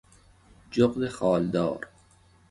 جغد 0.71 1.07
خالدار 1.07 1.87